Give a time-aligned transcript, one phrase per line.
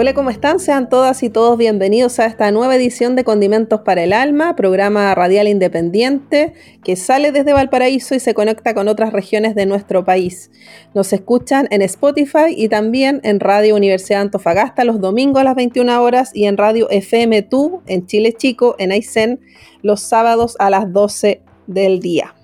[0.00, 0.60] Hola, ¿cómo están?
[0.60, 5.12] Sean todas y todos bienvenidos a esta nueva edición de Condimentos para el Alma, programa
[5.12, 6.52] radial independiente
[6.84, 10.52] que sale desde Valparaíso y se conecta con otras regiones de nuestro país.
[10.94, 16.00] Nos escuchan en Spotify y también en Radio Universidad Antofagasta los domingos a las 21
[16.00, 19.40] horas y en Radio FM Tu en Chile Chico, en Aysén,
[19.82, 22.36] los sábados a las 12 del día.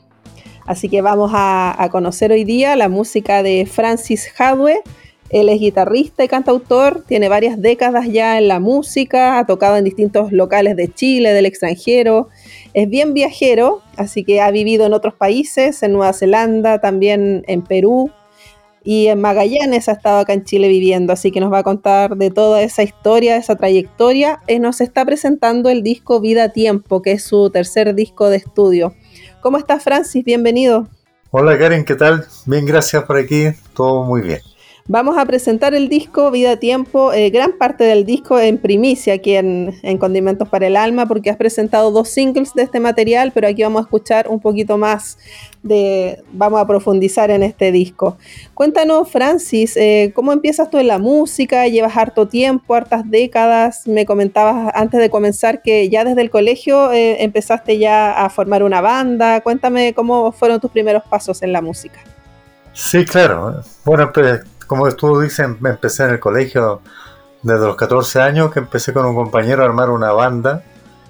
[0.67, 4.83] Así que vamos a, a conocer hoy día la música de Francis Hadwe
[5.31, 9.85] él es guitarrista y cantautor, tiene varias décadas ya en la música, ha tocado en
[9.85, 12.29] distintos locales de Chile, del extranjero,
[12.73, 17.63] es bien viajero, así que ha vivido en otros países, en Nueva Zelanda, también en
[17.63, 18.11] Perú
[18.85, 22.17] y en Magallanes ha estado acá en Chile viviendo, así que nos va a contar
[22.17, 24.41] de toda esa historia, esa trayectoria.
[24.47, 28.95] y nos está presentando el disco Vida Tiempo, que es su tercer disco de estudio.
[29.41, 30.23] ¿Cómo estás, Francis?
[30.23, 30.87] Bienvenido.
[31.31, 32.27] Hola, Karen, ¿qué tal?
[32.45, 34.41] Bien, gracias por aquí, todo muy bien.
[34.87, 39.35] Vamos a presentar el disco Vida Tiempo, eh, gran parte del disco en primicia aquí
[39.35, 43.63] en, Condimentos para el Alma, porque has presentado dos singles de este material, pero aquí
[43.63, 45.17] vamos a escuchar un poquito más
[45.63, 48.19] de, vamos a profundizar en este disco.
[48.53, 51.67] Cuéntanos, Francis, eh, ¿cómo empiezas tú en la música?
[51.67, 53.87] ¿Llevas harto tiempo, hartas décadas?
[53.87, 58.63] Me comentabas antes de comenzar que ya desde el colegio eh, empezaste ya a formar
[58.63, 59.41] una banda.
[59.41, 62.01] Cuéntame cómo fueron tus primeros pasos en la música.
[62.75, 63.63] Sí, claro.
[63.85, 66.81] Bueno, pues como tú dices, empecé en el colegio
[67.43, 70.63] desde los 14 años, que empecé con un compañero a armar una banda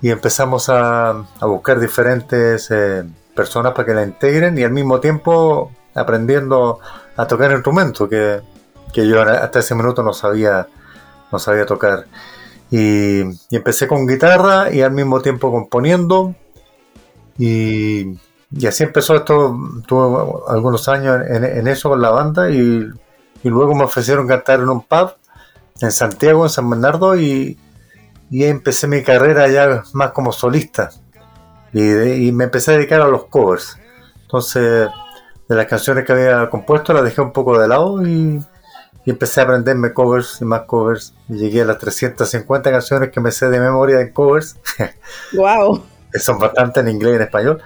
[0.02, 3.04] y empezamos a, buscar diferentes eh,
[3.34, 6.80] personas para que la integren y al mismo tiempo aprendiendo
[7.16, 8.40] a tocar instrumentos que,
[8.92, 10.66] que yo hasta ese minuto no sabía,
[11.30, 12.06] no sabía tocar.
[12.70, 16.34] Y, empecé con guitarra y al mismo tiempo componiendo
[17.38, 18.18] y,
[18.66, 22.88] así empezó esto, tuve algunos años en, en, eso con la banda y
[23.44, 25.14] y luego me ofrecieron cantar en un pub
[25.80, 27.58] en Santiago, en San Bernardo, y,
[28.30, 30.90] y empecé mi carrera ya más como solista.
[31.72, 33.78] Y, me empecé a dedicar a los covers.
[34.22, 34.88] Entonces,
[35.48, 38.40] de las canciones que había compuesto, las dejé un poco de lado y,
[39.06, 41.14] empecé a aprenderme covers y más covers.
[41.28, 44.56] Y llegué a las 350 canciones que me sé de memoria en covers.
[45.32, 45.84] ¡Wow!
[46.12, 47.62] que son bastante en inglés y en español.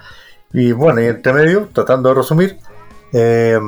[0.51, 2.57] Y bueno, y entre medio, tratando de resumir,
[3.13, 3.59] eh,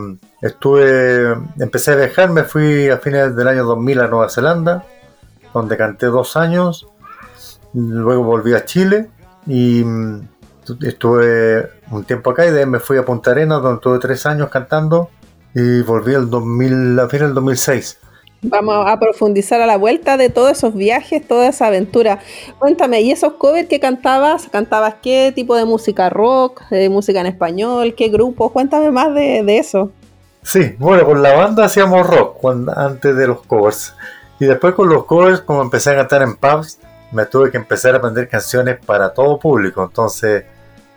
[0.42, 4.86] estuve, empecé a viajar, me fui a fines del año 2000 a Nueva Zelanda,
[5.54, 6.88] donde canté dos años,
[7.74, 9.10] luego volví a Chile
[9.48, 10.28] y mm,
[10.82, 14.26] estuve un tiempo acá y de ahí me fui a Punta Arenas, donde tuve tres
[14.26, 15.10] años cantando
[15.54, 18.00] y volví el 2000, a fines del 2006.
[18.44, 22.20] Vamos a profundizar a la vuelta de todos esos viajes, toda esa aventura.
[22.58, 24.50] Cuéntame, ¿y esos covers que cantabas?
[24.52, 28.52] ¿Cantabas qué tipo de música rock, de música en español, qué grupo?
[28.52, 29.92] Cuéntame más de, eso.
[30.42, 32.44] Sí, bueno, con la banda hacíamos rock
[32.76, 33.94] antes de los covers.
[34.40, 36.80] Y después con los covers, como empecé a cantar en pubs,
[37.12, 39.84] me tuve que empezar a aprender canciones para todo público.
[39.84, 40.46] Entonces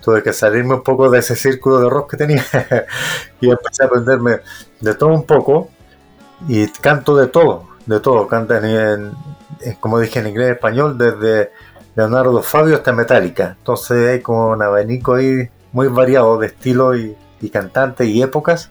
[0.02, 2.44] tuve que salirme un poco de ese círculo de rock que tenía
[3.40, 4.38] y empecé a aprenderme
[4.80, 5.68] de todo un poco
[6.48, 9.12] y canto de todo, de todo, canto en,
[9.80, 11.50] como dije en inglés y español, desde
[11.94, 13.56] Leonardo Fabio hasta Metallica.
[13.58, 18.70] Entonces hay como un abanico ahí muy variado de estilo y, y cantantes y épocas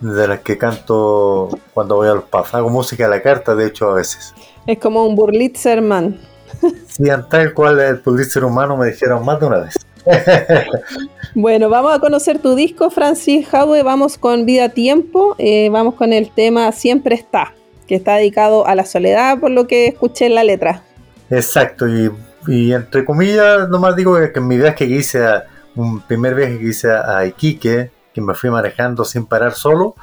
[0.00, 2.54] de las que canto cuando voy a los pubs.
[2.54, 4.34] Hago música a la carta, de hecho, a veces.
[4.66, 6.18] Es como un Burlitzer man.
[6.88, 9.74] Sí, tal cual el Burlitzer humano me dijeron más de una vez.
[11.34, 13.82] bueno, vamos a conocer tu disco, Francis Howe.
[13.82, 15.34] Vamos con Vida Tiempo.
[15.38, 17.54] Eh, vamos con el tema Siempre está,
[17.86, 20.82] que está dedicado a la soledad, por lo que escuché en la letra.
[21.30, 25.44] Exacto, y, entre comillas, nomás digo que en mi viaje que hice, a,
[25.76, 29.94] un primer viaje que hice a Iquique, que me fui manejando sin parar solo,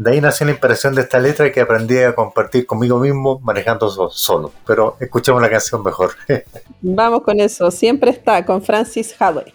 [0.00, 3.90] de ahí nació la inspiración de esta letra que aprendí a compartir conmigo mismo manejando
[4.08, 4.50] solo.
[4.66, 6.12] Pero escuchemos la canción mejor.
[6.80, 7.70] Vamos con eso.
[7.70, 9.52] Siempre está con Francis Hadley.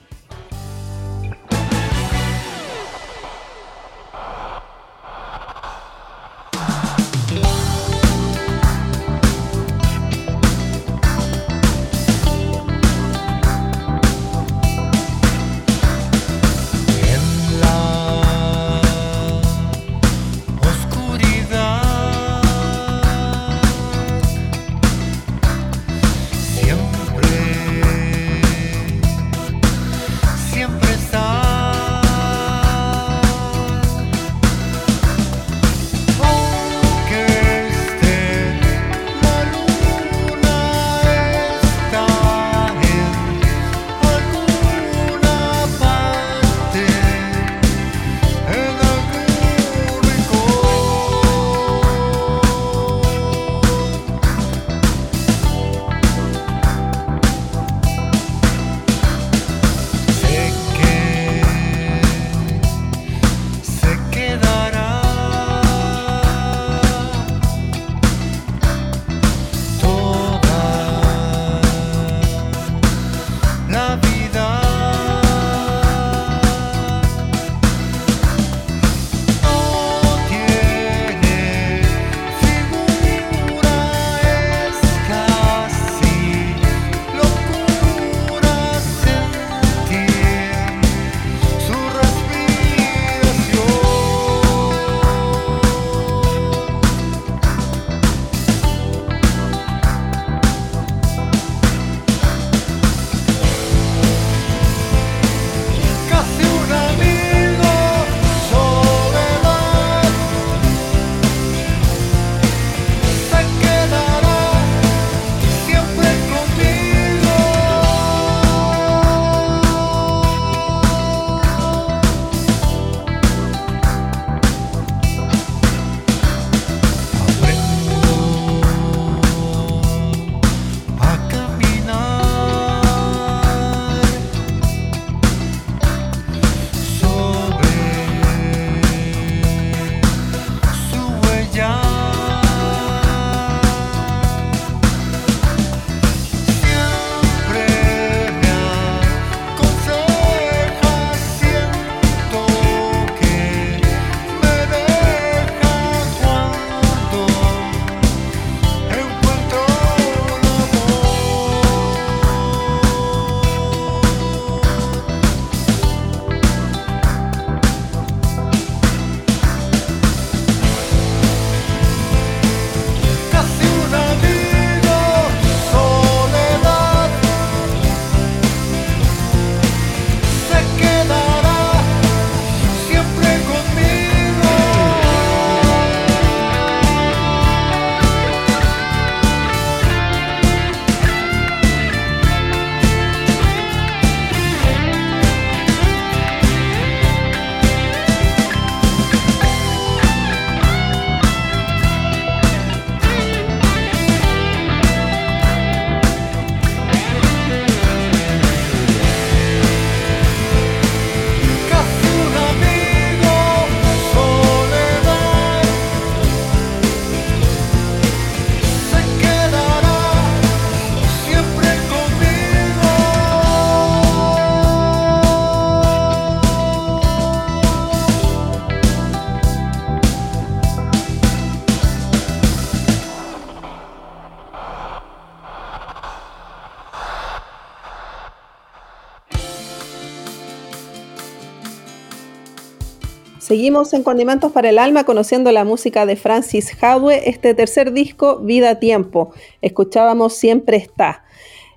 [243.56, 248.40] Seguimos en Condimentos para el Alma conociendo la música de Francis Hadwe, este tercer disco,
[248.40, 249.32] Vida Tiempo.
[249.62, 251.24] Escuchábamos Siempre está.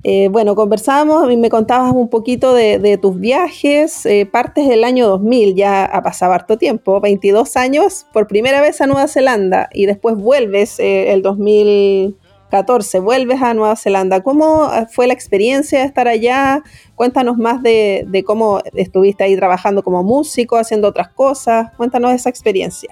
[0.03, 5.07] Eh, bueno, conversábamos y me contabas un poquito de, tus viajes, eh, partes del año
[5.07, 9.87] 2000, ya ha pasado harto tiempo, 22 años, por primera vez a Nueva Zelanda y
[9.87, 12.17] después vuelves eh, el 2000.
[12.51, 14.23] 14, vuelves a Nueva Zelanda.
[14.23, 16.63] ¿Cómo eh, fue la experiencia de estar allá?
[16.95, 21.73] Cuéntanos más de, cómo estuviste ahí trabajando como músico, haciendo otras cosas.
[21.77, 22.91] Cuéntanos esa experiencia.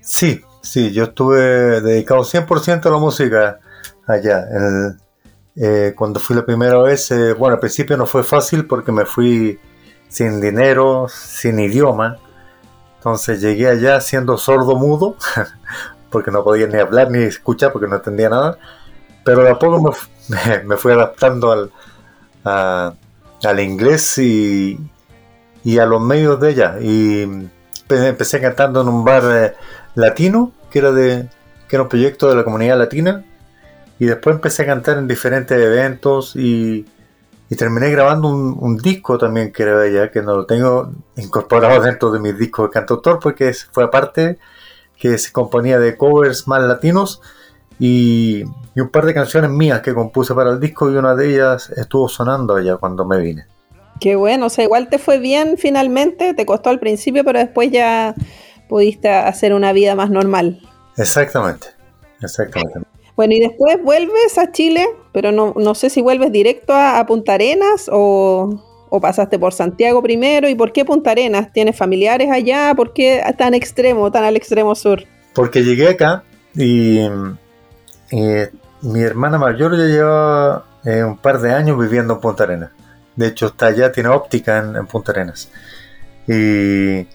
[0.00, 3.60] Sí, sí, yo estuve dedicado 100% a la música
[4.06, 4.46] allá.
[5.56, 9.04] Eh, cuando fui la primera vez, eh, bueno, al principio no fue fácil porque me
[9.04, 9.58] fui
[10.08, 12.18] sin dinero, sin idioma.
[12.96, 15.16] Entonces llegué allá siendo sordo mudo,
[16.10, 18.58] porque no podía ni hablar ni escuchar porque no entendía nada
[19.28, 19.94] pero de a poco
[20.64, 21.70] me, fui adaptando al,
[23.44, 24.80] al inglés y,
[25.62, 26.78] y, a los medios de ella.
[26.80, 27.28] Y
[27.90, 29.54] empecé cantando en un bar eh,
[29.96, 31.28] latino, que era, de,
[31.68, 33.22] que era un proyecto de la comunidad latina.
[33.98, 36.86] Y después empecé a cantar en diferentes eventos y,
[37.50, 41.82] y terminé grabando un, disco también que era de ella, que no lo tengo incorporado
[41.82, 44.38] dentro de mis discos de cantautor, porque fue aparte
[44.96, 47.20] que se componía de covers más latinos
[47.78, 48.44] y,
[48.76, 52.08] un par de canciones mías que compuse para el disco y una de ellas estuvo
[52.08, 53.46] sonando allá cuando me vine.
[54.00, 57.72] Qué bueno, o sea, igual te fue bien finalmente, te costó al principio, pero después
[57.72, 58.14] ya
[58.68, 60.60] pudiste hacer una vida más normal.
[60.96, 61.68] Exactamente,
[62.22, 62.80] exactamente.
[63.16, 67.34] Bueno, y después vuelves a Chile, pero no, no sé si vuelves directo a, Punta
[67.34, 70.48] Arenas o, o, pasaste por Santiago primero.
[70.48, 71.52] ¿Y por qué Punta Arenas?
[71.52, 72.72] ¿Tienes familiares allá?
[72.76, 75.02] ¿Por qué tan extremo, tan al extremo sur?
[75.34, 76.22] Porque llegué acá
[76.54, 77.00] y
[78.10, 82.70] mi hermana mayor ya lleva eh, un par de años viviendo en Punta Arenas.
[83.16, 85.50] De hecho, está allá, tiene óptica en, Punta Arenas.
[86.26, 87.06] Y,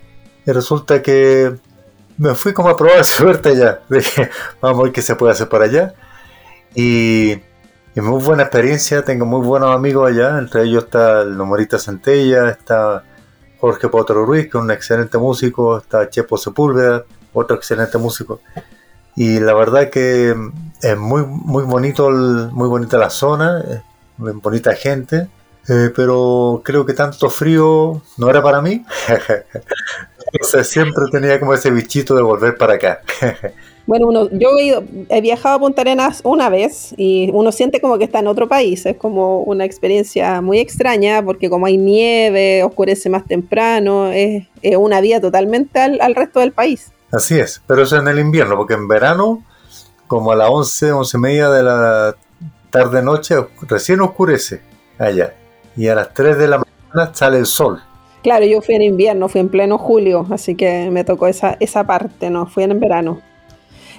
[0.45, 1.55] resulta que
[2.17, 3.81] me fui como a probar suerte allá.
[3.89, 4.29] Dije,
[4.61, 5.93] vamos a ver qué se puede hacer por allá.
[6.75, 7.33] Y,
[7.95, 12.49] y muy buena experiencia, tengo muy buenos amigos allá, entre ellos está el Nomorita Centella,
[12.49, 13.03] está
[13.59, 18.41] Jorge Potro Ruiz, que es un excelente músico, está Chepo Sepúlveda, otro excelente músico.
[19.15, 20.35] Y la verdad que
[20.81, 23.83] es muy, muy bonito, muy bonita la zona,
[24.17, 25.27] muy bonita gente,
[25.69, 28.83] eh, pero creo que tanto frío no era para mí.
[30.33, 33.01] Entonces siempre tenía como ese bichito de volver para acá.
[33.85, 37.81] Bueno, uno, yo he, ido, he viajado a Punta Arenas una vez y uno siente
[37.81, 38.85] como que está en otro país.
[38.85, 45.01] Es como una experiencia muy extraña porque como hay nieve, oscurece más temprano, es, una
[45.01, 46.92] vida totalmente al, al, resto del país.
[47.13, 49.43] Así es, pero eso en el invierno, porque en verano,
[50.07, 52.15] como a las 11, 11 y media de la
[52.71, 54.61] tarde-noche, recién oscurece
[54.97, 55.35] allá.
[55.77, 57.79] Y a las 3 de la mañana sale el sol.
[58.23, 61.83] Claro, yo fui en invierno, fui en pleno julio, así que me tocó esa, esa
[61.83, 63.21] parte, no, fui en verano.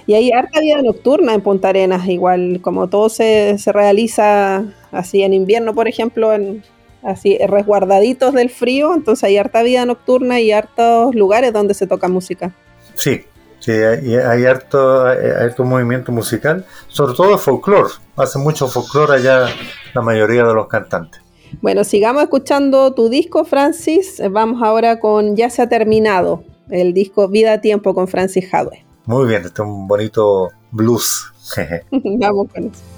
[0.07, 5.33] Y hay harta vida nocturna en Punta Arenas, igual como todo se, realiza así en
[5.33, 6.63] invierno, por ejemplo, en,
[7.01, 12.09] así resguardaditos del frío, entonces hay harta vida nocturna y hartos lugares donde se toca
[12.09, 12.53] música.
[12.95, 13.25] Sí,
[13.59, 19.47] sí, hay, hay harto, harto movimiento musical, sobre todo folclore, hace mucho folclore allá
[19.93, 21.21] la mayoría de los cantantes.
[21.61, 24.21] Bueno, sigamos escuchando tu disco, Francis.
[24.29, 28.85] Vamos ahora con Ya se ha terminado, el disco Vida a Tiempo con Francis Hadwe.
[29.05, 31.31] Muy bien, este es un bonito blues.
[31.91, 32.94] Vamos con eso.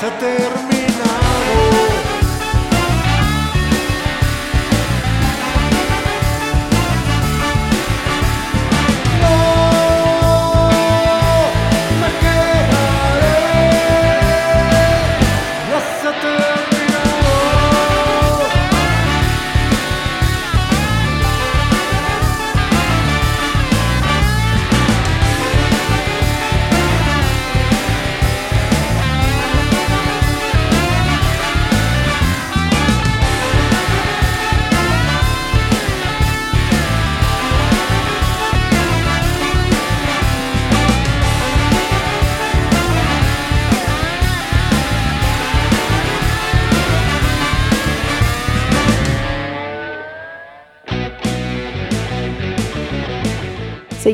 [0.00, 0.87] se termina.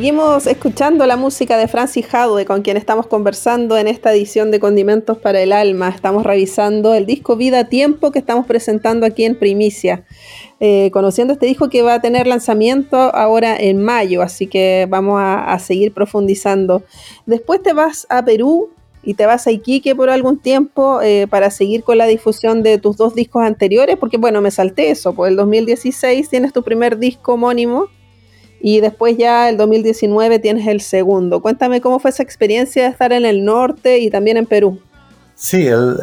[0.05, 4.61] Seguimos escuchando la música de Francis Hadwe, con quien estamos conversando en esta edición de
[4.61, 5.89] Condimentos para el Alma.
[5.89, 10.05] Estamos revisando el disco Vida Tiempo que estamos presentando aquí en Primicia.
[10.61, 15.23] Eh, conociendo este disco que va a tener lanzamiento ahora en mayo, así que vamos
[15.23, 16.83] a, seguir profundizando.
[17.25, 18.69] Después te vas a Perú
[19.03, 22.77] y te vas a Iquique por algún tiempo eh, para seguir con la difusión de
[22.77, 26.99] tus dos discos anteriores, porque bueno, me salté eso, pues el 2016 tienes tu primer
[26.99, 27.89] disco homónimo
[28.67, 31.43] y después ya el 2019 tienes el segundo.
[31.43, 34.81] Cuéntame cómo fue esa experiencia de estar en el norte y también en Perú.
[35.35, 35.99] Sí, el,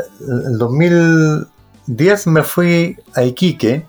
[0.60, 3.84] 2010 me fui a Iquique,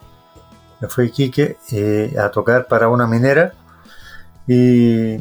[0.81, 3.53] me fui a Iquique eh, a tocar para una minera
[4.49, 5.17] y,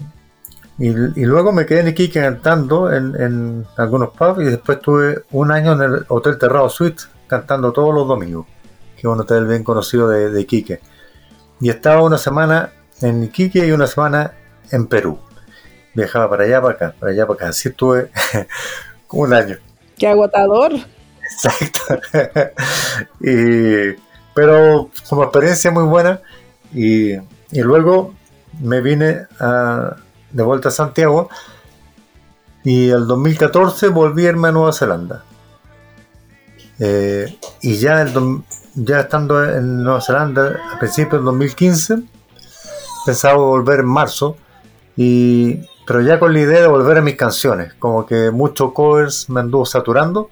[0.79, 5.73] y, luego me quedé en Iquique cantando en, algunos pubs y después tuve un año
[5.73, 8.45] en el Hotel Terrado Suite cantando todos los domingos,
[8.95, 10.79] que es un hotel bien conocido de, de Iquique.
[11.59, 12.71] Y estaba una semana
[13.01, 14.33] en Iquique y una semana
[14.71, 15.19] en Perú.
[15.93, 17.47] Viajaba para allá, para acá, para allá, para acá.
[17.49, 18.09] Así estuve
[19.11, 19.57] un año.
[19.97, 20.73] ¡Qué agotador!
[21.21, 21.81] Exacto.
[24.33, 26.21] pero como experiencia muy buena.
[26.73, 27.17] Y,
[27.51, 28.13] luego
[28.61, 29.27] me vine
[30.31, 31.29] de vuelta a Santiago.
[32.63, 35.23] Y el 2014 volví a irme a Nueva Zelanda.
[36.79, 38.13] Eh, y ya, el,
[38.75, 42.03] ya estando en Nueva Zelanda, a principios del 2015,
[43.05, 44.37] pensaba volver en marzo,
[44.95, 49.29] y, pero ya con la idea de volver a mis canciones, como que muchos covers
[49.29, 50.29] me anduvo saturando.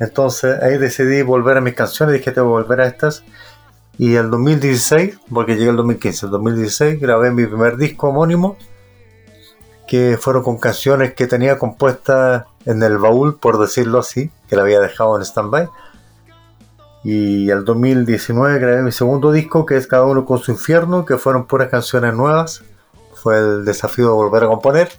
[0.00, 3.24] Entonces ahí decidí volver a mis canciones, dije tengo que volver a estas.
[3.96, 8.56] Y el 2016, porque llegué el 2015, el 2016 grabé mi primer disco homónimo,
[9.86, 14.62] que fueron con canciones que tenía compuestas en el baúl, por decirlo así, que la
[14.62, 15.68] había dejado en stand-by
[17.04, 21.18] y el 2019 grabé mi segundo disco, que es Cada uno con su infierno, que
[21.18, 22.64] fueron puras canciones nuevas.
[23.12, 24.88] Fue el desafío de volver a componer.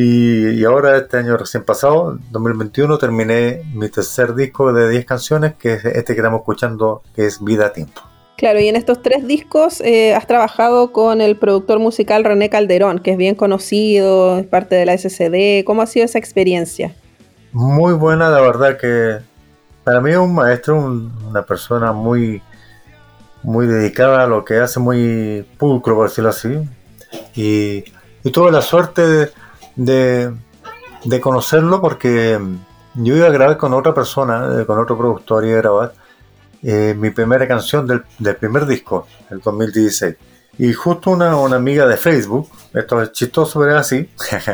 [0.00, 5.72] Y, ahora, este año recién pasado, 2021, terminé mi tercer disco de 10 canciones, que
[5.72, 8.02] es este que estamos escuchando, que es Vida a Tiempo.
[8.36, 13.00] Claro, y en estos tres discos eh, has trabajado con el productor musical René Calderón,
[13.00, 15.64] que es bien conocido, es parte de la SCD.
[15.64, 16.94] ¿Cómo ha sido esa experiencia?
[17.50, 19.18] Muy buena, la verdad que
[19.88, 22.42] para mí es un maestro, una persona muy,
[23.42, 26.68] muy dedicada a lo que hace, muy pulcro, por decirlo así.
[27.34, 27.84] Y,
[28.30, 29.30] tuve la suerte
[29.76, 30.30] de,
[31.22, 32.38] conocerlo porque
[32.96, 35.94] yo iba a grabar con otra persona, eh, con otro productor, y a grabar
[36.62, 40.16] eh, mi primera canción del, del, primer disco, el 2016.
[40.58, 44.10] Y justo una, una amiga de Facebook, esto es chistoso, pero así,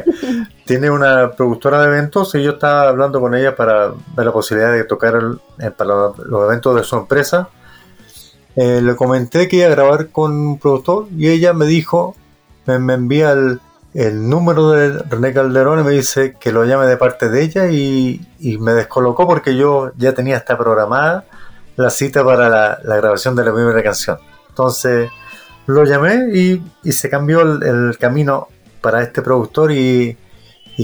[0.67, 4.71] tiene una productora de eventos y yo estaba hablando con ella para ver la posibilidad
[4.71, 5.14] de tocar
[5.77, 7.49] para los eventos de su empresa.
[8.55, 12.14] Eh, le comenté que iba a grabar con un productor y ella me dijo,
[12.67, 17.31] me, envía el, número de René Calderón y me dice que lo llame de parte
[17.31, 18.21] de ella y,
[18.61, 21.25] me descolocó porque yo ya tenía hasta programada
[21.77, 24.19] la cita para la, la grabación de la primera canción.
[24.51, 25.11] Entonces
[25.66, 26.37] lo llamé
[26.83, 28.48] y, se cambió el, camino
[28.81, 30.16] para este productor y,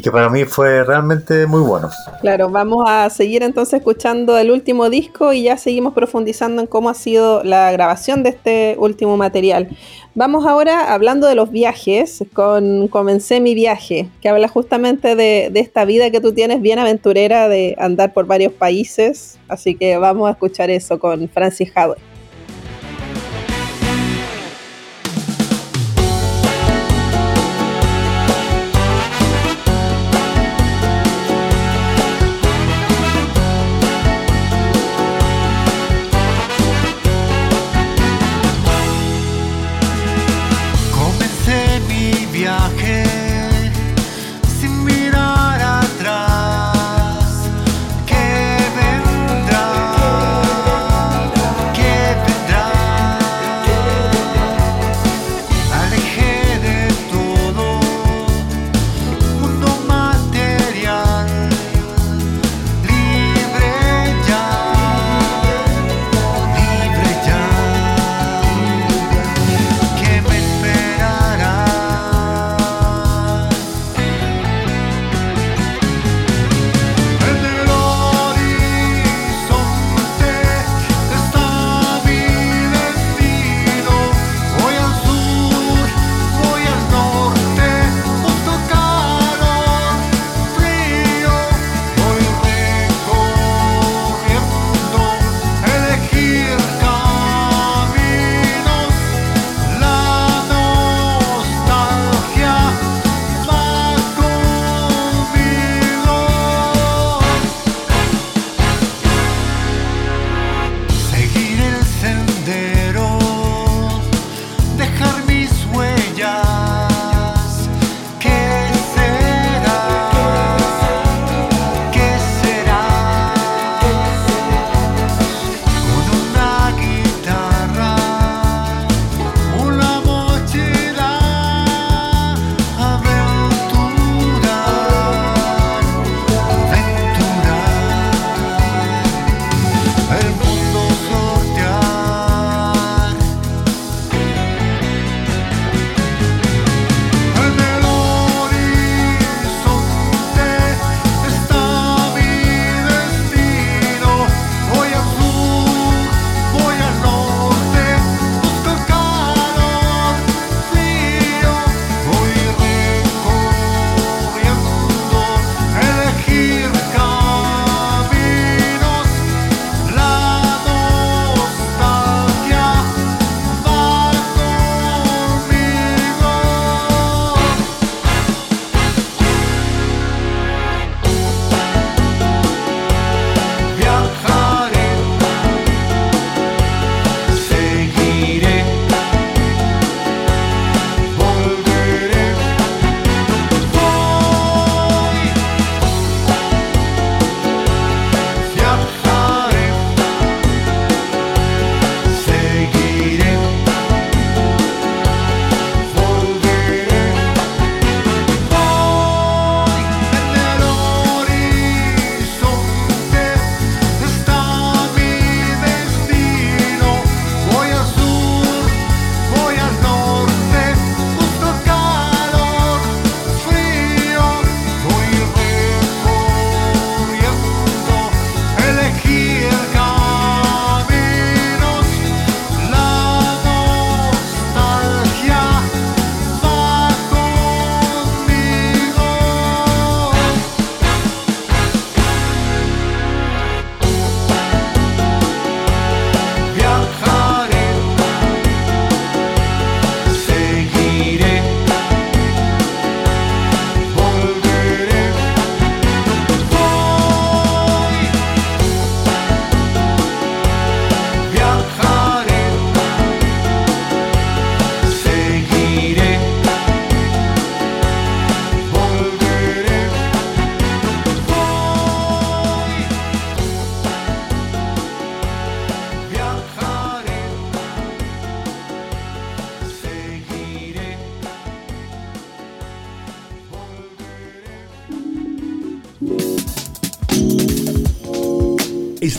[0.03, 1.90] que para mí fue realmente muy bueno.
[2.21, 6.90] Claro, vamos a seguir entonces escuchando el último disco y ya seguimos profundizando en cómo
[6.90, 9.69] ha sido la grabación de este último material.
[10.14, 15.61] Vamos ahora hablando de los viajes, con Comencé mi viaje, que habla justamente de, de
[15.61, 20.29] esta vida que tú tienes bien aventurera de andar por varios países, así que vamos
[20.29, 22.10] a escuchar eso con Francis Howard.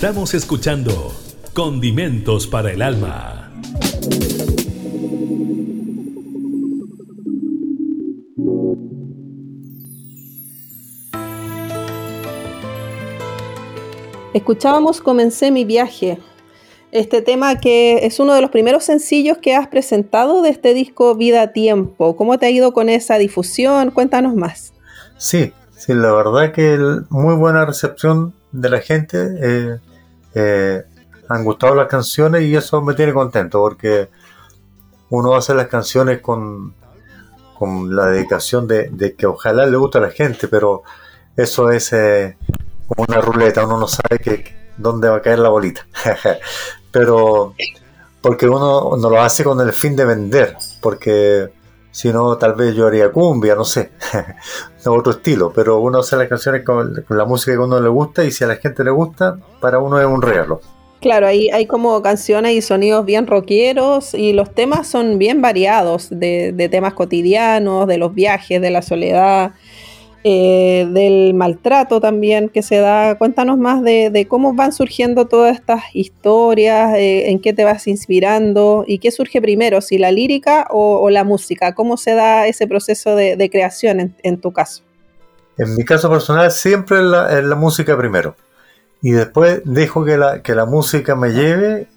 [0.01, 1.13] Estamos escuchando
[1.53, 3.51] Condimentos para el Alma.
[14.33, 16.17] Escuchábamos Comencé mi viaje,
[16.91, 21.13] este tema que es uno de los primeros sencillos que has presentado de este disco
[21.13, 22.15] Vida a Tiempo.
[22.15, 23.91] ¿Cómo te ha ido con esa difusión?
[23.91, 24.73] Cuéntanos más.
[25.19, 26.79] Sí, sí, la verdad que
[27.11, 29.17] muy buena recepción de la gente.
[29.43, 29.79] Eh,
[30.33, 30.83] eh,
[31.29, 34.09] han gustado las canciones y eso me tiene contento porque
[35.09, 36.73] uno hace las canciones con,
[37.57, 40.83] con la dedicación de, que ojalá le guste a la gente, pero
[41.35, 42.37] eso es eh,
[42.87, 45.85] como una ruleta, uno no sabe que, dónde va a caer la bolita.
[46.91, 47.55] pero
[48.21, 51.51] porque uno no lo hace con el fin de vender, porque
[51.91, 53.91] si no, tal vez yo haría cumbia, no sé,
[54.85, 58.23] otro estilo, pero uno hace las canciones con, la música que a uno le gusta
[58.23, 60.61] y si a la gente le gusta, para uno es un regalo.
[61.01, 66.07] Claro, hay, hay como canciones y sonidos bien rockeros y los temas son bien variados,
[66.11, 69.51] de, de temas cotidianos, de los viajes, de la soledad,
[70.23, 73.17] eh, del maltrato también que se da.
[73.17, 78.83] Cuéntanos más de, cómo van surgiendo todas estas historias, eh, en qué te vas inspirando
[78.85, 83.15] y qué surge primero, si la lírica o, la música, cómo se da ese proceso
[83.15, 84.83] de, creación en, tu caso.
[85.57, 88.35] En mi caso personal siempre es la, la música primero
[89.01, 91.87] y después dejo que la, que la música me lleve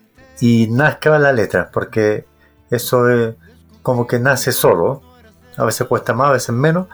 [0.40, 2.24] y nazca la letra, porque
[2.70, 3.34] eso es
[3.82, 5.02] como que nace solo,
[5.58, 6.88] a veces cuesta más, a veces menos,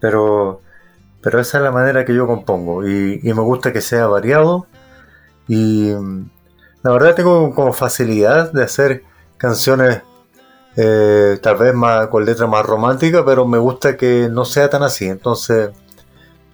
[0.00, 0.62] pero
[1.22, 4.66] pero esa es la manera que yo compongo y, me gusta que sea variado
[5.48, 6.30] y mm,
[6.82, 9.04] la verdad tengo como facilidad de hacer
[9.36, 10.02] canciones
[10.76, 14.82] eh, tal vez más, con letra más romántica, pero me gusta que no sea tan
[14.82, 15.06] así.
[15.06, 15.70] Entonces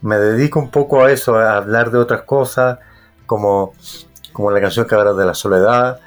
[0.02, 2.78] me dedico un poco a eso, a hablar de otras cosas,
[3.26, 3.72] como,
[4.32, 6.00] como la canción que habla de la soledad,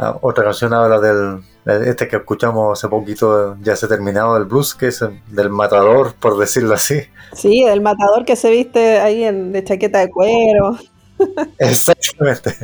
[0.00, 4.44] Ah, otra canción habla del este que escuchamos hace poquito ya se ha terminado del
[4.44, 9.24] blues que es del matador por decirlo así sí del matador que se viste ahí
[9.24, 10.78] en, de chaqueta de cuero
[11.58, 12.54] exactamente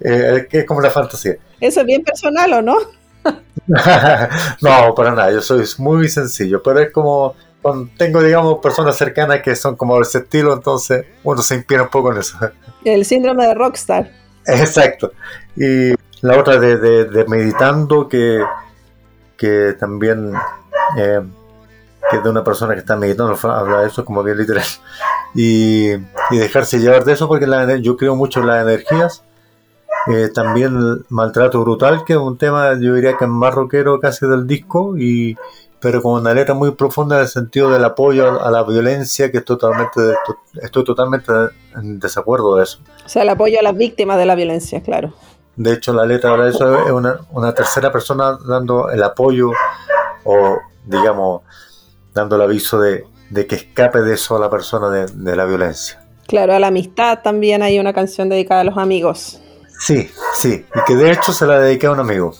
[0.00, 2.76] eh, es como la fantasía eso es bien personal o no
[4.60, 7.36] no para nada yo soy muy sencillo pero es como
[7.96, 11.90] tengo, digamos, personas cercanas que son como de ese estilo, entonces uno se inspira un
[11.90, 12.36] poco en eso.
[12.84, 14.10] El síndrome de rockstar.
[14.46, 15.12] Exacto.
[15.56, 18.42] Y la otra de, meditando que,
[19.78, 20.32] también
[20.96, 21.20] eh,
[22.10, 24.64] que es de una persona que está meditando habla de eso como bien literal
[25.34, 29.24] y, y dejarse llevar de eso porque la, yo creo mucho en las energías
[30.06, 33.98] eh, también el maltrato brutal que es un tema yo diría que es más rockero
[33.98, 35.36] casi del disco y
[35.82, 39.38] pero con una letra muy profunda en el sentido del apoyo a la violencia, que
[39.38, 40.00] estoy totalmente,
[40.62, 41.32] estoy totalmente
[41.74, 42.78] en desacuerdo de eso.
[43.04, 45.12] O sea, el apoyo a las víctimas de la violencia, claro.
[45.56, 49.50] De hecho, la letra habla de eso, es una, una, tercera persona dando el apoyo
[50.24, 51.42] o, digamos,
[52.14, 56.00] dando el aviso de, que escape de eso a la persona de, la violencia.
[56.26, 59.40] Claro, a la amistad también hay una canción dedicada a los amigos.
[59.78, 62.32] Sí, sí, y que de hecho se la dediqué a un amigo.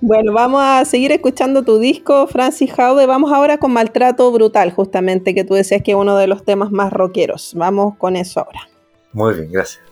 [0.00, 3.06] Bueno, vamos a seguir escuchando tu disco, Francis Jaude.
[3.06, 6.72] Vamos ahora con Maltrato Brutal, justamente, que tú decías que es uno de los temas
[6.72, 7.52] más rockeros.
[7.54, 8.68] Vamos con eso ahora.
[9.12, 9.91] Muy bien, gracias.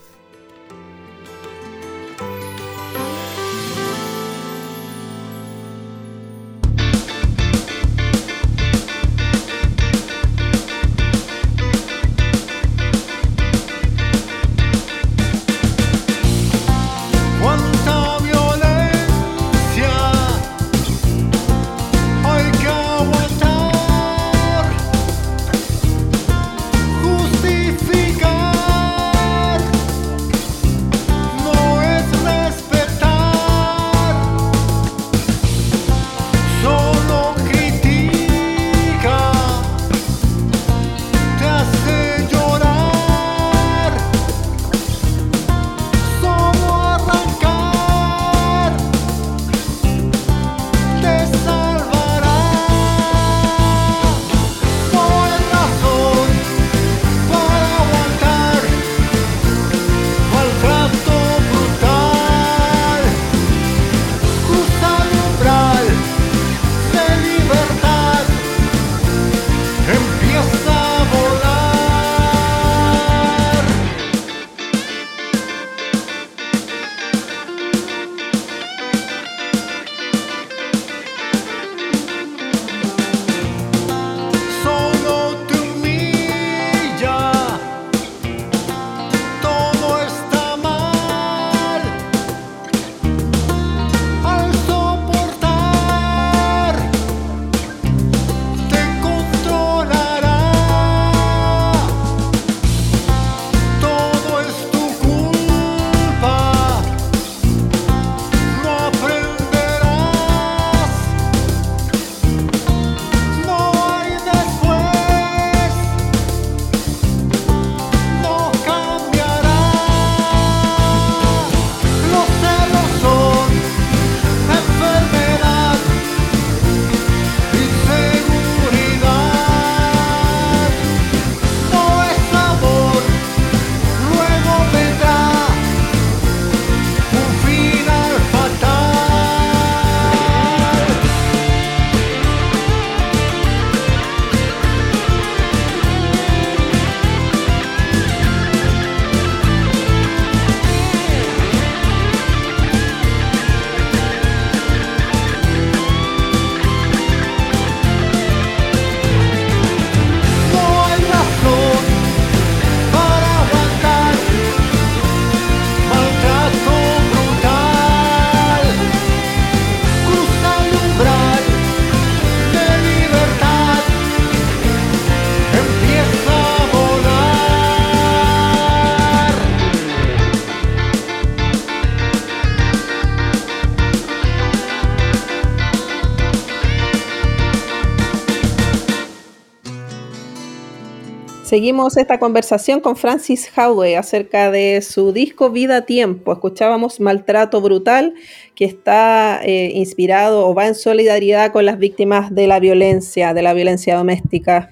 [191.50, 196.32] Seguimos esta conversación con Francis Howe acerca de su disco Vida Tiempo.
[196.32, 198.14] Escuchábamos Maltrato Brutal,
[198.54, 203.42] que está eh, inspirado o va en solidaridad con las víctimas de la violencia, de
[203.42, 204.70] la violencia doméstica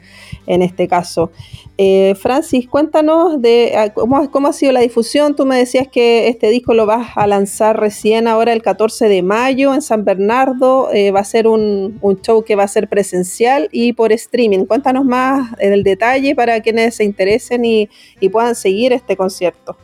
[0.49, 1.31] en este caso.
[1.77, 5.37] Eh, Francis, cuéntanos de ah, cómo, cómo, ha sido la difusión.
[5.37, 9.23] Tú me decías que este disco lo vas a lanzar recién ahora el 14 de
[9.23, 10.91] mayo en San Bernardo.
[10.93, 14.65] Eh, va a ser un, show que va a ser presencial y por streaming.
[14.65, 17.89] Cuéntanos más del detalle para quienes se interesen y,
[18.33, 19.77] puedan seguir este concierto.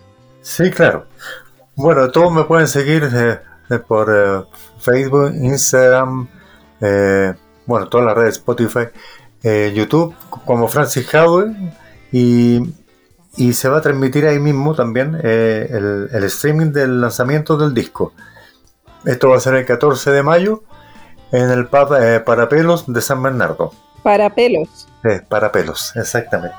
[0.43, 1.07] Sí, claro.
[1.77, 4.49] Bueno, todos me pueden seguir eh, por
[4.79, 6.29] Facebook, Instagram,
[7.67, 8.89] bueno, todas las redes, Spotify.
[9.45, 10.15] YouTube
[10.47, 11.55] como Francis Howell
[12.11, 12.63] y,
[13.53, 18.13] se va a transmitir ahí mismo también eh, el, streaming del lanzamiento del disco.
[19.05, 20.63] Esto va a ser el 14 de mayo
[21.33, 23.73] en el pub eh, Parapelos de San Bernardo.
[24.03, 24.89] Parapelos.
[25.03, 26.57] para Parapelos, exactamente.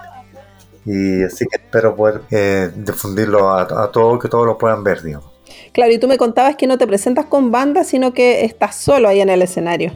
[0.85, 5.01] Y así que espero poder eh, difundirlo a, a todos, que todos lo puedan ver,
[5.01, 5.31] digamos.
[5.71, 9.07] Claro, y tú me contabas que no te presentas con banda, sino que estás solo
[9.07, 9.93] ahí en el escenario.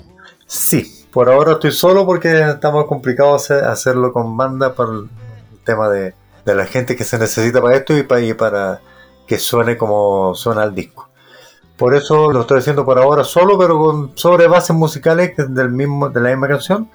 [0.47, 5.07] Sí, por ahora estoy solo porque está muy complicado hacerlo con banda por
[5.63, 6.13] tema de,
[6.45, 8.81] la gente que se necesita para esto y para,
[9.27, 11.07] que suene como suena el disco.
[11.77, 16.09] Por eso lo estoy haciendo por ahora solo, pero con sobre bases musicales del mismo,
[16.09, 16.89] de la misma canción.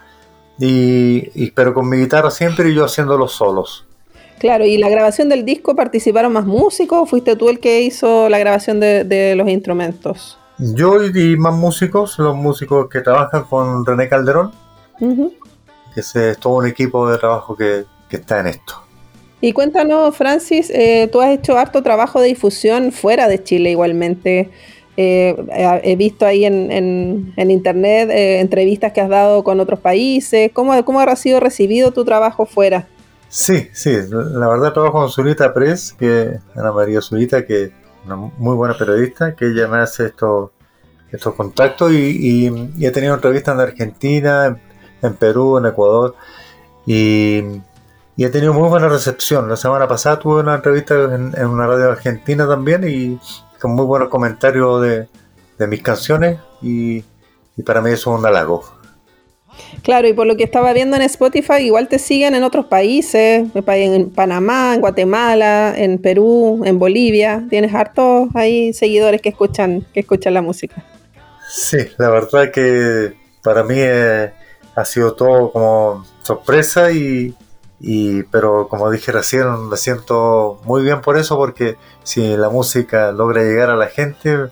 [0.59, 3.87] Y, pero con mi guitarra siempre y yo haciendo los solos.
[4.39, 8.29] Claro, ¿y la grabación del disco participaron más músicos o fuiste tú el que hizo
[8.29, 10.39] la grabación de, los instrumentos?
[10.59, 14.53] Yo y más músicos, los músicos que trabajan con René Calderón,
[14.99, 18.75] que es todo un equipo de trabajo que, está en esto.
[19.41, 24.51] Y cuéntanos, Francis, eh, tú has hecho harto trabajo de difusión fuera de Chile igualmente.
[24.97, 25.35] Eh,
[25.83, 30.53] he visto ahí en, internet eh, entrevistas que has dado con otros países.
[30.53, 32.87] ¿Cómo, ¿Cómo ha sido recibido tu trabajo fuera?
[33.29, 37.73] Sí, sí, la verdad trabajo con Zurita Press, que Ana María Zurita, que
[38.05, 40.51] una muy buena periodista, que ella me hace estos,
[41.11, 42.47] estos contactos y,
[42.81, 44.59] he tenido entrevistas en Argentina,
[45.03, 46.17] en Perú, en Ecuador.
[46.87, 49.49] Y ha tenido muy buena recepción.
[49.49, 53.19] La semana pasada tuve una entrevista en, una radio argentina también y
[53.61, 55.09] con muy buenos comentarios de,
[55.67, 57.03] mis canciones y,
[57.65, 58.65] para mí eso es un halago.
[59.83, 63.47] Claro, y por lo que estaba viendo en Spotify, igual te siguen en otros países,
[63.55, 67.45] en Panamá, en Guatemala, en Perú, en Bolivia.
[67.51, 68.29] Tienes hartos
[68.73, 70.83] seguidores que escuchan, que escuchan la música.
[71.49, 74.33] Sí, la verdad que para mí eh,
[74.75, 77.35] ha sido todo como sorpresa y,
[78.31, 83.43] pero como dije recién, me siento muy bien por eso, porque si la música logra
[83.43, 84.51] llegar a la gente,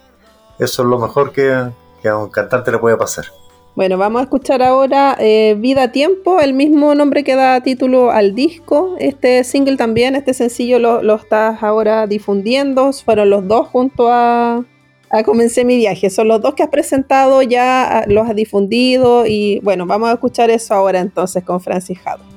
[0.59, 3.27] eso es lo mejor que, a un cantante le puede pasar.
[3.75, 8.35] Bueno, vamos a escuchar ahora eh, Vida Tiempo, el mismo nombre que da título al
[8.35, 8.97] disco.
[8.99, 12.93] Este single también, este sencillo lo, lo estás ahora difundiendo.
[12.93, 14.63] Fueron los dos junto a,
[15.09, 16.11] a Comencé mi viaje.
[16.11, 19.25] Son los dos que has presentado, ya ah, los has difundido.
[19.27, 22.32] Y bueno, vamos a escuchar eso ahora entonces con Francis Jado.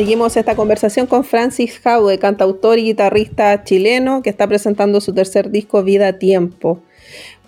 [0.00, 5.50] Seguimos esta conversación con Francis Howe, cantautor y guitarrista chileno que está presentando su tercer
[5.50, 6.80] disco Vida a Tiempo.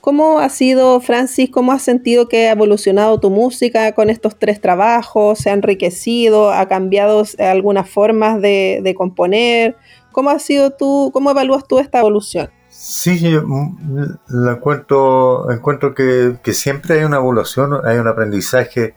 [0.02, 4.60] ¿Cómo ha sido, Francis, cómo has sentido que ha evolucionado tu música con estos tres
[4.60, 5.38] trabajos?
[5.38, 6.52] ¿Se ha enriquecido?
[6.52, 9.74] ¿Ha cambiado algunas formas de, componer?
[10.12, 12.50] ¿Cómo ha sido tú, cómo evalúas tú esta evolución?
[12.68, 18.94] Sí, mm, encuentro, encuentro que, siempre hay una evolución, hay un aprendizaje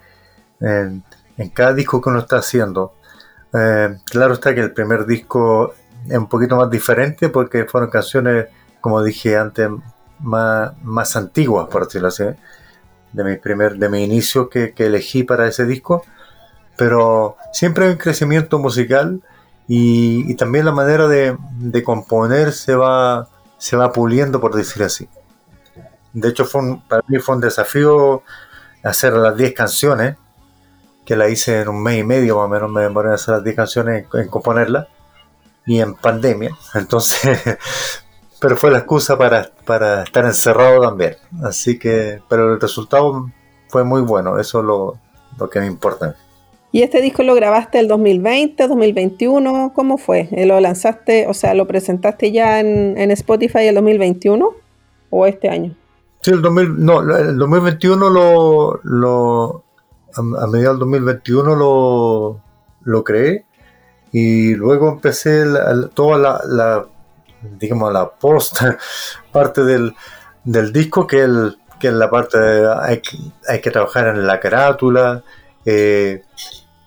[0.59, 1.05] en,
[1.53, 2.91] cada disco que uno está haciendo.
[3.57, 5.73] Eh, claro está que el primer disco
[6.07, 8.47] es un poquito más diferente porque fueron canciones,
[8.81, 9.69] como dije antes,
[10.19, 12.25] más, más antiguas, por decirlo así,
[13.13, 16.03] de mi primer, de mi inicio que, elegí para ese disco.
[16.77, 19.21] Pero siempre hay un crecimiento musical
[19.67, 21.37] y, también la manera de,
[21.83, 25.07] componer se va, se va puliendo, por decir así.
[26.13, 28.23] De hecho, fue para mí fue un desafío
[28.83, 30.17] hacer las 10 canciones,
[31.05, 33.35] que la hice en un mes y medio más o menos, me demoré en hacer
[33.35, 34.87] las 10 canciones en, en componerla,
[35.65, 36.51] y en pandemia.
[36.73, 37.57] Entonces
[38.45, 41.15] pero fue la excusa para, para estar encerrado también.
[41.43, 43.31] Así que, pero el resultado
[43.69, 44.99] fue muy bueno, eso es lo,
[45.39, 46.15] lo que me importa.
[46.71, 49.71] ¿Y este disco lo grabaste el 2020, 2021?
[49.73, 50.29] ¿Cómo fue?
[50.45, 54.53] ¿Lo lanzaste, o sea, lo presentaste ya en, en Spotify el 2021
[55.09, 55.75] o este año?
[56.21, 59.64] Sí, el, 2000, no, el 2021 lo, lo
[60.15, 62.41] a, mediados del 2021 lo,
[62.81, 63.45] lo creé
[64.11, 65.45] y luego empecé
[65.93, 66.85] toda la
[67.57, 68.57] digamos, la post
[69.31, 69.93] parte del,
[70.73, 73.01] disco, que, el, que la parte de, hay,
[73.47, 75.23] hay que trabajar en la carátula.
[75.65, 76.23] Eh,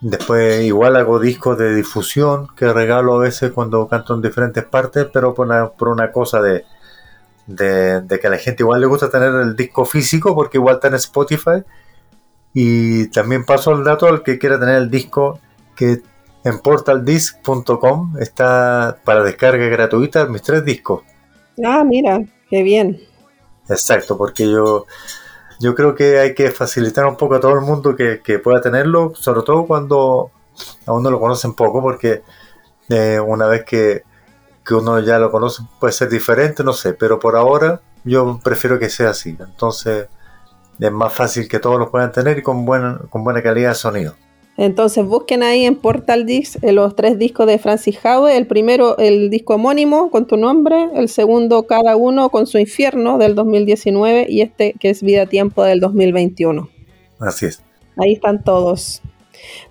[0.00, 5.06] después igual hago discos de difusión que regalo a veces cuando canto en diferentes partes,
[5.12, 6.64] pero por una, por una cosa de,
[7.46, 10.88] de, que a la gente igual le gusta tener el disco físico porque igual está
[10.88, 11.64] en Spotify.
[12.54, 15.40] Y también paso el dato al que quiera tener el disco
[15.76, 16.02] que
[16.44, 21.02] en portaldisc.com está para descarga gratuita mis tres discos.
[21.64, 23.00] Ah, mira, qué bien.
[23.68, 24.86] Exacto, porque yo,
[25.60, 29.12] yo creo que hay que facilitar un poco a todo el mundo que, pueda tenerlo,
[29.14, 30.30] sobre todo cuando
[30.86, 32.22] aún no lo conocen poco, porque
[32.88, 34.02] eh, una vez que,
[34.70, 38.90] uno ya lo conoce puede ser diferente, no sé, pero por ahora yo prefiero que
[38.90, 39.36] sea así.
[39.40, 40.08] Entonces
[40.78, 43.74] es más fácil que todos lo puedan tener y con buena, con buena calidad de
[43.74, 44.14] sonido.
[44.58, 48.36] Entonces busquen ahí en Portal Disc eh, los tres discos de Francis Howe.
[48.36, 50.88] El primero, el disco homónimo con tu nombre.
[50.94, 54.26] El segundo, cada uno con su infierno del 2019.
[54.28, 56.68] Y este que es Vida Tiempo del 2021.
[57.20, 57.62] Así es.
[57.96, 59.00] Ahí están todos.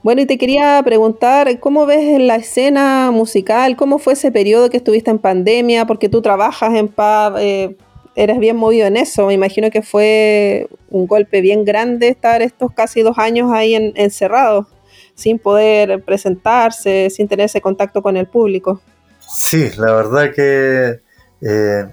[0.04, 3.76] Bueno, y te quería preguntar, ¿cómo ves la escena musical?
[3.76, 5.86] ¿Cómo fue ese periodo que estuviste en pandemia?
[5.86, 7.76] Porque tú trabajas en pub, eh,
[8.18, 9.28] eres bien movido en eso.
[9.28, 14.66] Me imagino que fue un golpe bien grande estar estos casi dos años ahí encerrados
[15.14, 18.82] sin poder presentarse, sin tener ese contacto con el público.
[19.20, 21.00] Sí, la verdad que
[21.42, 21.86] eh,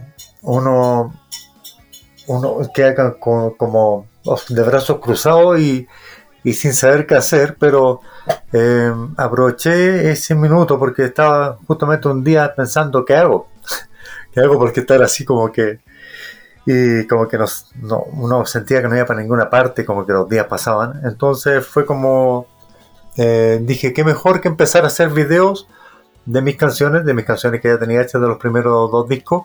[0.43, 1.14] uno,
[2.27, 4.07] uno queda como,
[4.49, 5.87] de brazos cruzados y,
[6.53, 8.01] sin saber qué hacer, pero
[8.53, 13.49] eh, aproveché ese minuto porque estaba justamente un día pensando qué hago,
[14.33, 15.81] qué hago porque estar así como que
[16.66, 20.12] y como que nos, no, uno sentía que no iba para ninguna parte, como que
[20.12, 22.46] los días pasaban, entonces fue como
[23.16, 25.68] eh, dije, qué mejor que empezar a hacer videos
[26.26, 29.42] de mis canciones, de mis canciones que ya tenía hechas de los primeros dos discos,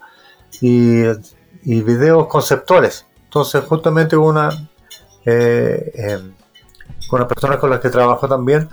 [0.61, 1.03] y,
[1.63, 3.05] videos conceptuales.
[3.26, 4.49] Entonces, justamente una,
[5.26, 6.34] eh, em,
[7.09, 8.70] con las personas con las que trabajo también,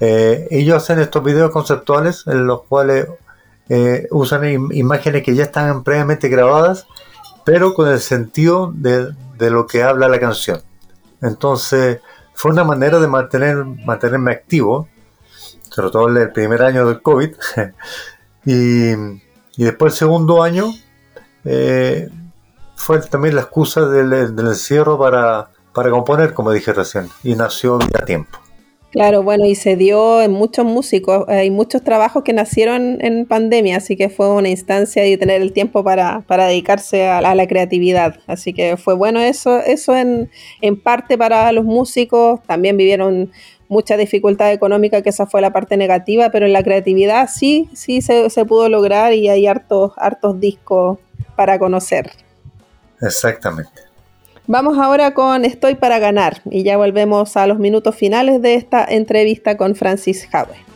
[0.00, 3.06] eh, ellos hacen estos videos conceptuales en los cuales
[4.10, 6.88] usan imágenes que ya están previamente grabadas,
[7.44, 10.62] pero con el sentido de, de lo que habla la canción.
[11.22, 12.00] Entonces,
[12.34, 14.88] fue una manera de mantener, mantenerme activo,
[15.70, 17.34] sobre todo el primer año del COVID.
[18.46, 18.94] y,
[19.56, 20.72] después el segundo año
[21.44, 22.08] eh,
[22.76, 28.04] fue también la excusa del, encierro para, para componer, como dije recién, y nació a
[28.06, 28.38] tiempo.
[28.90, 33.76] Claro, bueno, y se dio en muchos músicos, hay muchos trabajos que nacieron en pandemia,
[33.76, 38.18] así que fue una instancia de tener el tiempo para, dedicarse a la, creatividad.
[38.26, 40.28] Así que fue bueno eso, eso en,
[40.82, 43.30] parte para los músicos, también vivieron
[43.68, 48.02] mucha dificultad económica, que esa fue la parte negativa, pero en la creatividad sí, sí
[48.02, 50.98] se, se pudo lograr y hay hartos, hartos discos
[51.36, 52.10] para conocer.
[53.00, 53.89] Exactamente.
[54.46, 58.84] Vamos ahora con Estoy para ganar y ya volvemos a los minutos finales de esta
[58.84, 60.69] entrevista con Francis Howe.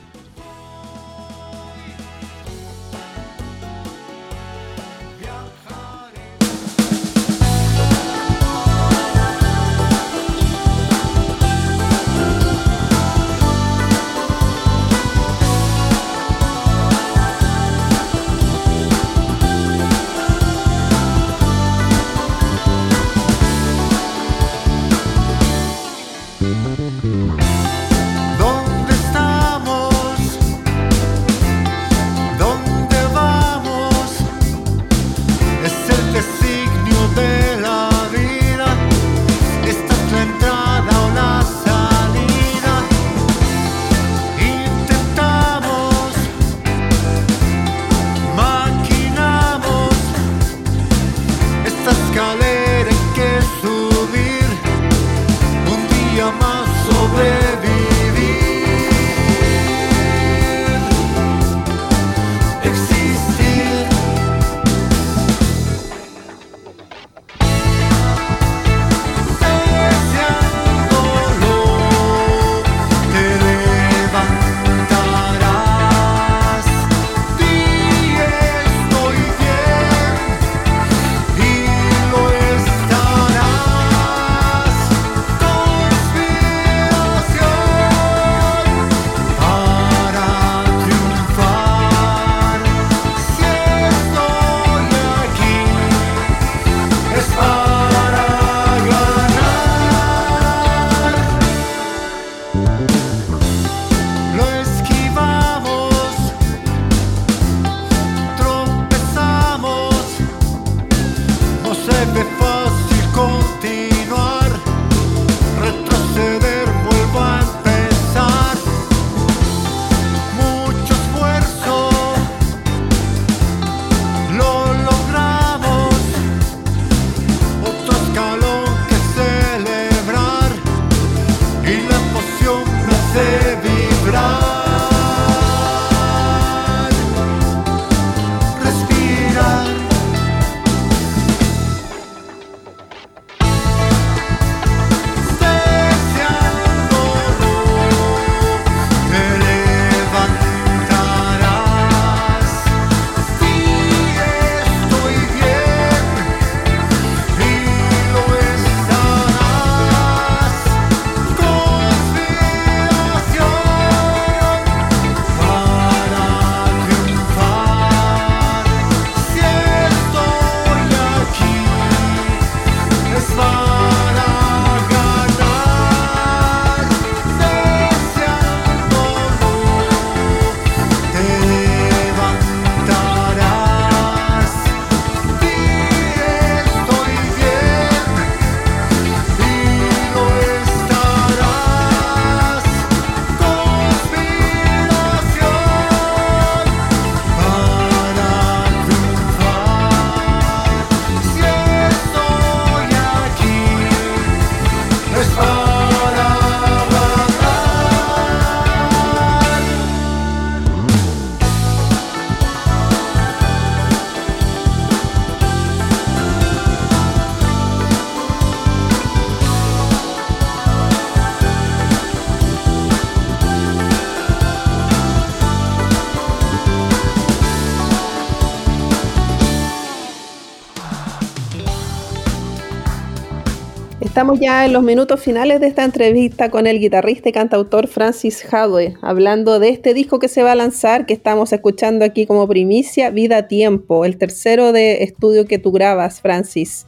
[234.25, 238.43] Estamos ya en los minutos finales de esta entrevista con el guitarrista y cantautor Francis
[238.51, 242.49] Hadwe, hablando de este disco que se va a lanzar, que estamos escuchando aquí como
[242.49, 246.87] primicia, Vida Tiempo, el tercero de estudio que tú grabas, Francis.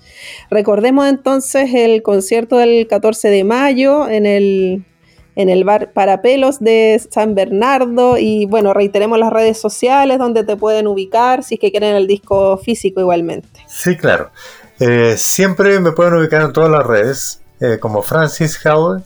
[0.49, 4.87] Recordemos entonces el concierto del 14 de mayo en el,
[5.35, 10.57] en el bar Parapelos de San Bernardo y bueno, reiteremos las redes sociales donde te
[10.57, 13.61] pueden ubicar si es que quieren el disco físico igualmente.
[13.67, 14.31] Sí, claro.
[14.79, 19.03] Eh, siempre me pueden ubicar en todas las redes, eh, como Francis Howell,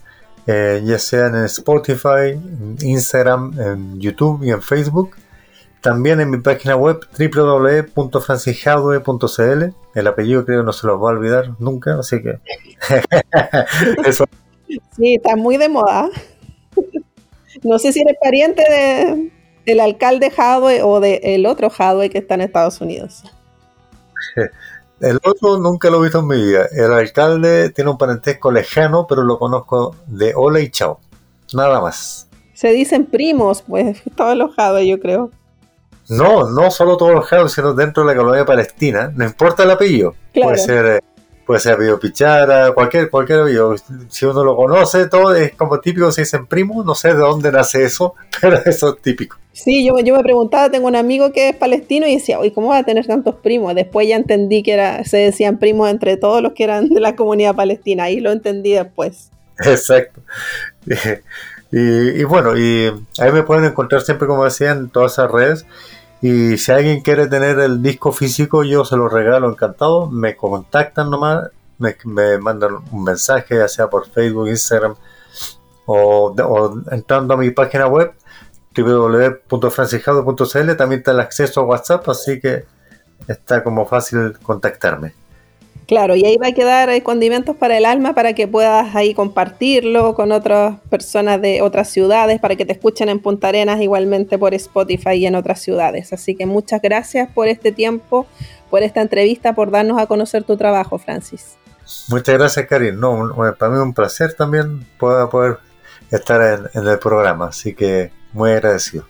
[0.46, 5.14] eh, ya sea en Spotify, en Instagram, en YouTube y en Facebook.
[5.80, 9.64] También en mi página web www.francishowell.cl.
[9.94, 12.38] El apellido creo que no se los va a olvidar nunca, así que
[14.96, 16.08] Sí, está muy de moda.
[17.62, 19.30] No sé si eres pariente de,
[19.66, 23.24] del alcalde Hadwe o del otro Hadwe que está en Estados Unidos.
[25.00, 26.66] El otro nunca lo he visto en mi vida.
[26.72, 31.00] El alcalde tiene un parentesco lejano, pero lo conozco de hola y chao.
[31.54, 32.28] Nada más.
[32.52, 34.50] Se dicen primos, pues, todos los
[34.86, 35.30] yo creo.
[36.10, 39.12] No, no solo todos los sino dentro de la colonia palestina.
[39.14, 40.14] No importa el apellido.
[40.34, 41.00] Puede ser eh,
[41.46, 43.74] puede ser apellido Pichara, cualquier, cualquier apellido.
[44.08, 47.50] Si uno lo conoce, todo es como típico, se dicen primo, no sé de dónde
[47.50, 49.36] nace eso, pero eso es típico.
[49.52, 52.68] Sí, yo, yo me preguntaba, tengo un amigo que es palestino y decía, oye, ¿cómo
[52.68, 53.74] va a tener tantos primos?
[53.74, 57.16] Después ya entendí que era, se decían primos entre todos los que eran de la
[57.16, 59.30] comunidad palestina, ahí lo entendí después.
[59.58, 60.20] Exacto.
[61.72, 62.90] Y, bueno, y
[63.20, 65.66] ahí me pueden encontrar siempre, como decía, en todas esas redes.
[66.20, 70.10] Y si alguien quiere tener el disco físico, yo se lo regalo encantado.
[70.10, 74.96] Me contactan nomás, me, mandan un mensaje, ya sea por Facebook, Instagram
[75.86, 76.34] o,
[76.90, 78.12] entrando a mi página web
[78.82, 80.76] www.franciscado.cl.
[80.76, 82.64] También está el acceso a WhatsApp, así que
[83.28, 85.14] está como fácil contactarme.
[85.86, 90.14] Claro, y ahí va a quedar condimentos para el alma para que puedas ahí compartirlo
[90.14, 94.54] con otras personas de otras ciudades, para que te escuchen en Punta Arenas igualmente por
[94.54, 96.12] Spotify y en otras ciudades.
[96.12, 98.28] Así que muchas gracias por este tiempo,
[98.70, 101.56] por esta entrevista, por darnos a conocer tu trabajo, Francis.
[102.08, 103.00] Muchas gracias, Karin.
[103.00, 105.58] No, para mí es un placer también poder, poder
[106.12, 109.04] estar en el programa, así que muy agradecido.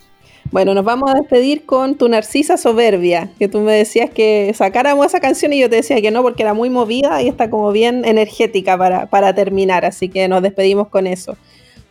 [0.50, 5.06] Bueno, nos vamos a despedir con tu Narcisa Soberbia, que tú me decías que sacáramos
[5.06, 7.70] esa canción y yo te decía que no, porque era muy movida y está como
[7.70, 11.36] bien energética para, para terminar, así que nos despedimos con eso.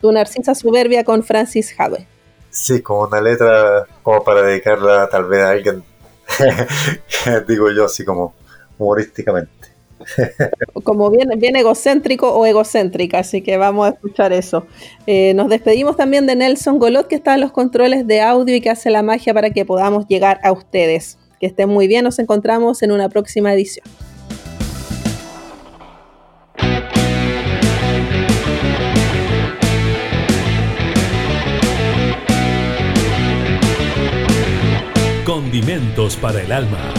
[0.01, 2.05] Tu Narcisa Soberbia con Francis Have.
[2.49, 5.83] Sí, como una letra como para dedicarla tal vez a alguien,
[7.47, 8.33] digo yo así como
[8.77, 9.68] humorísticamente.
[10.83, 14.65] Como bien, bien egocéntrico o egocéntrica, así que vamos a escuchar eso.
[15.07, 18.61] Eh, nos despedimos también de Nelson Golot, que está en los controles de audio y
[18.61, 21.17] que hace la magia para que podamos llegar a ustedes.
[21.39, 23.85] Que estén muy bien, nos encontramos en una próxima edición.
[35.25, 36.98] Condimentos para el alma.